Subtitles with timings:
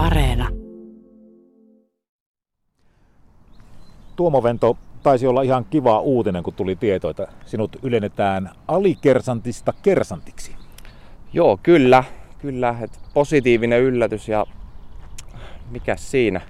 [0.00, 0.48] Areena.
[4.16, 10.56] Tuomo Vento, taisi olla ihan kiva uutinen, kun tuli tieto, että sinut ylennetään alikersantista kersantiksi.
[11.32, 12.04] Joo, kyllä.
[12.38, 14.46] Kyllä, että positiivinen yllätys ja
[15.70, 16.40] mikä siinä?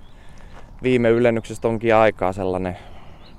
[0.83, 2.77] Viime ylennyksestä onkin aikaa sellainen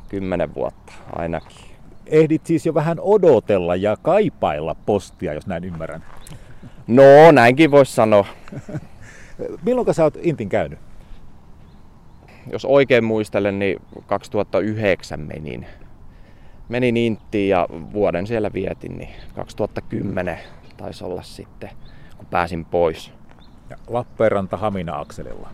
[0.10, 1.72] kymmenen vuotta ainakin.
[2.06, 6.04] Ehdit siis jo vähän odotella ja kaipailla postia, jos näin ymmärrän.
[6.88, 8.26] No, näinkin voisi sanoa.
[9.66, 10.80] Milloin sä oot Intin käynyt?
[12.52, 15.66] Jos oikein muistelen, niin 2009 menin.
[16.70, 20.40] Menin Inttiin ja vuoden siellä vietin, niin 2010
[20.78, 21.70] taisi olla sitten,
[22.18, 23.12] kun pääsin pois.
[23.70, 25.50] Ja Lappeenranta Hamina-akselilla.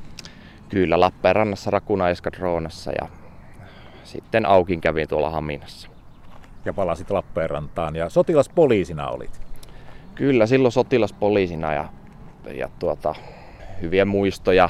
[0.69, 3.07] Kyllä, Lappeenrannassa Rakuna Eskadronassa ja
[4.03, 5.89] sitten aukin kävin tuolla Haminassa.
[6.65, 9.41] Ja palasit Lappeenrantaan ja sotilaspoliisina olit.
[10.15, 11.89] Kyllä, silloin sotilaspoliisina ja,
[12.53, 13.15] ja tuota,
[13.81, 14.69] hyviä muistoja.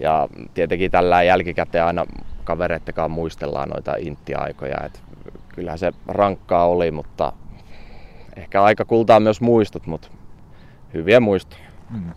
[0.00, 2.04] Ja tietenkin tällä jälkikäteen aina
[2.44, 4.76] kavereittekaan muistellaan noita intti-aikoja.
[4.86, 5.02] Et
[5.48, 7.32] kyllähän se rankkaa oli, mutta
[8.36, 10.08] ehkä aika kultaa myös muistot, mutta
[10.94, 11.62] hyviä muistoja.
[11.90, 12.12] Mm.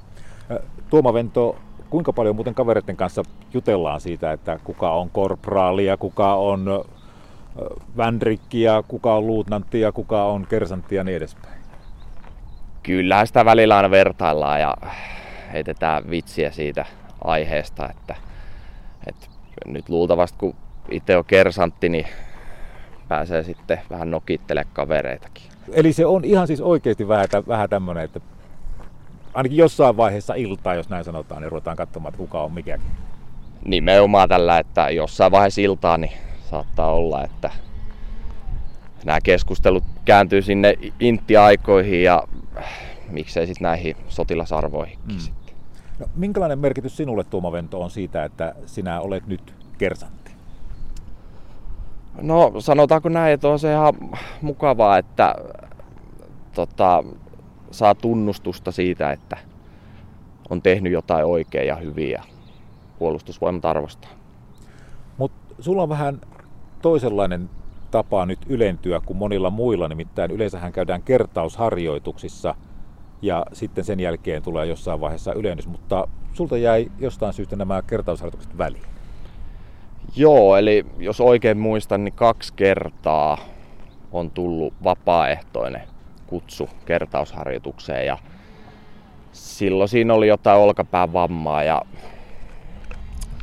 [0.90, 1.56] Tuoma Vento,
[1.90, 6.86] kuinka paljon muuten kavereiden kanssa jutellaan siitä, että kuka on korpraali ja kuka on
[7.98, 11.58] vänrikki ja kuka on luutnantti ja kuka on kersantti ja niin edespäin?
[12.84, 14.74] Kyllähän sitä välillä aina vertaillaan ja
[15.54, 16.86] heitetään vitsiä siitä
[17.24, 18.16] aiheesta, että,
[19.08, 19.28] että
[19.66, 20.56] nyt luultavasti kun
[20.92, 22.06] itse on kersantti, niin
[23.08, 25.44] pääsee sitten vähän nokittele kavereitakin.
[25.72, 28.20] Eli se on ihan siis oikeasti vähän, vähän tämmöinen, että
[29.34, 32.88] ainakin jossain vaiheessa iltaa, jos näin sanotaan, niin ruvetaan katsomaan, että kuka on mikäkin.
[33.66, 36.14] Nimenomaan tällä, että jossain vaiheessa iltaa niin
[36.50, 37.52] saattaa olla, että
[39.06, 42.24] nämä keskustelut kääntyy sinne intti-aikoihin ja
[43.12, 45.20] miksei sitten näihin sotilasarvoihinkin mm.
[45.20, 45.56] sitten.
[46.00, 50.32] No, minkälainen merkitys sinulle Tuomo Vento on siitä, että sinä olet nyt kersantti?
[52.22, 53.94] No sanotaanko näin, että on se ihan
[54.42, 55.36] mukavaa, että
[56.54, 57.04] tota,
[57.72, 59.38] saa tunnustusta siitä, että
[60.50, 62.24] on tehnyt jotain oikein ja hyvin ja
[63.00, 64.12] puolustusvoimat arvostaa.
[65.18, 66.22] Mutta sulla on vähän
[66.82, 67.50] toisenlainen
[67.92, 72.56] tapa nyt ylentyä kuin monilla muilla, nimittäin yleensähän käydään kertausharjoituksissa
[73.22, 78.58] ja sitten sen jälkeen tulee jossain vaiheessa ylennys, mutta sulta jäi jostain syystä nämä kertausharjoitukset
[78.58, 78.84] väliin.
[80.16, 83.38] Joo, eli jos oikein muistan, niin kaksi kertaa
[84.12, 85.82] on tullut vapaaehtoinen
[86.28, 88.18] kutsu kertausharjoitukseen ja
[89.32, 91.82] silloin siinä oli jotain olkapään vammaa ja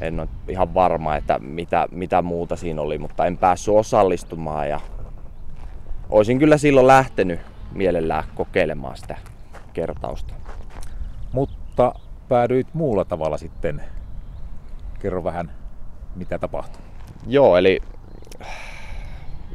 [0.00, 4.80] en ole ihan varma, että mitä, mitä muuta siinä oli, mutta en päässyt osallistumaan ja
[6.10, 7.40] olisin kyllä silloin lähtenyt
[7.72, 9.16] mielellään kokeilemaan sitä
[9.74, 10.34] kertausta.
[11.32, 11.94] Mutta
[12.28, 13.82] päädyit muulla tavalla sitten.
[14.98, 15.52] Kerro vähän,
[16.16, 16.82] mitä tapahtui.
[17.26, 17.80] Joo, eli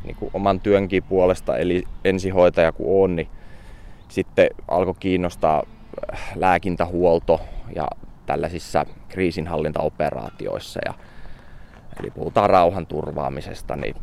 [0.03, 3.30] niin kuin oman työnkin puolesta, eli ensihoitaja kun on, niin
[4.07, 5.63] sitten alkoi kiinnostaa
[6.36, 7.41] lääkintähuolto
[7.75, 7.88] ja
[8.25, 10.80] tällaisissa kriisinhallintaoperaatioissa.
[10.86, 10.94] Ja,
[12.00, 13.96] eli puhutaan rauhan turvaamisesta, niin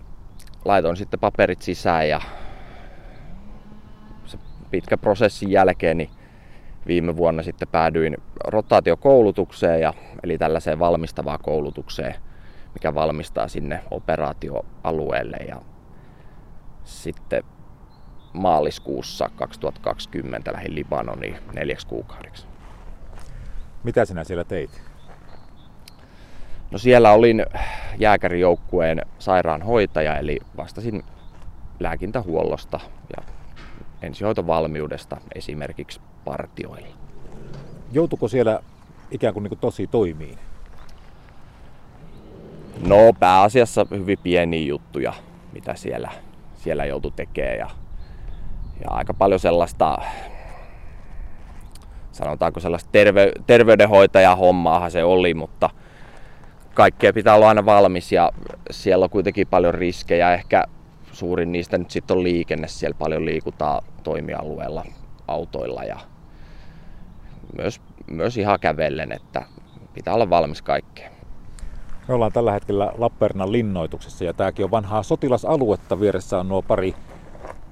[0.65, 2.21] laitoin sitten paperit sisään ja
[4.77, 6.11] pitkä prosessin jälkeen niin
[6.87, 12.15] viime vuonna sitten päädyin rotaatiokoulutukseen, ja, eli tällaiseen valmistavaan koulutukseen,
[12.75, 15.37] mikä valmistaa sinne operaatioalueelle.
[15.37, 15.63] Ja
[16.85, 17.43] sitten
[18.33, 22.47] maaliskuussa 2020 lähdin Libanoniin neljäksi kuukaudeksi.
[23.85, 24.83] Mitä sinä siellä teit?
[26.71, 27.47] No siellä olin
[27.99, 31.03] jääkärijoukkueen sairaanhoitaja, eli vastasin
[31.81, 32.81] lääkintähuollosta
[33.17, 33.36] ja
[34.03, 36.89] ensihoitovalmiudesta esimerkiksi partioille.
[37.93, 38.61] Joutuko siellä
[39.11, 40.39] ikään kuin, niin kuin tosi toimiin?
[42.87, 45.13] No pääasiassa hyvin pieniä juttuja,
[45.53, 46.11] mitä siellä,
[46.55, 47.59] siellä joutui tekemään.
[47.59, 47.71] Ja,
[48.81, 49.99] ja aika paljon sellaista
[52.17, 55.71] sanotaanko sellaista terve, terveydenhoitajahommaahan se oli, mutta
[56.75, 58.33] kaikkea pitää olla aina valmis ja
[58.71, 60.35] siellä on kuitenkin paljon riskejä.
[60.35, 60.65] Ehkä
[61.17, 64.85] suurin niistä nyt sitten on liikenne, siellä paljon liikutaan toimialueella
[65.29, 65.99] autoilla ja
[67.59, 67.81] myös,
[68.11, 69.43] myös ihan kävellen, että
[69.95, 71.13] pitää olla valmis kaikkeen.
[72.09, 76.01] Me ollaan tällä hetkellä Lappeenrannan linnoituksessa ja tämäkin on vanhaa sotilasaluetta.
[76.01, 76.95] Vieressä on nuo pari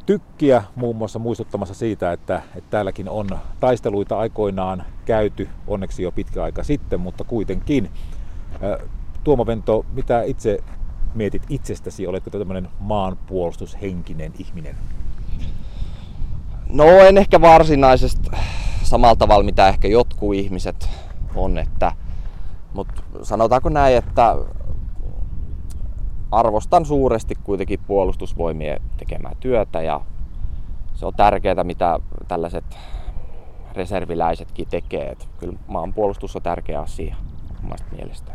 [0.06, 3.26] tykkiä muun muassa muistuttamassa siitä, että, että täälläkin on
[3.61, 7.91] taisteluita aikoinaan käyty, onneksi jo pitkä aika sitten, mutta kuitenkin.
[9.25, 10.58] Tuomo Vento, mitä itse
[11.14, 12.06] mietit itsestäsi?
[12.06, 14.76] Oletko tämmöinen maanpuolustushenkinen ihminen?
[16.69, 18.31] No en ehkä varsinaisesti
[18.82, 20.88] samalla tavalla, mitä ehkä jotkut ihmiset
[21.37, 21.93] on, että
[22.75, 24.37] Mutta sanotaanko näin, että
[26.31, 30.00] arvostan suuresti kuitenkin puolustusvoimien tekemää työtä ja
[30.94, 32.78] se on tärkeää, mitä tällaiset
[33.72, 35.08] reserviläisetkin tekee.
[35.08, 37.17] Et kyllä maanpuolustus on tärkeä asia
[37.64, 38.32] omasta mielestä.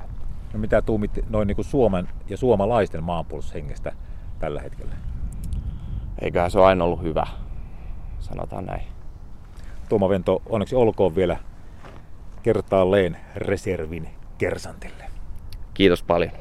[0.53, 3.91] No mitä tuumit noin niin kuin Suomen ja suomalaisten maanpuolustushengestä
[4.39, 4.95] tällä hetkellä?
[6.21, 7.27] Eiköhän se ole aina ollut hyvä,
[8.19, 8.83] sanotaan näin.
[9.89, 11.37] Tuoma Vento, onneksi olkoon vielä
[12.43, 15.03] kertaalleen reservin kersantille.
[15.73, 16.31] Kiitos paljon.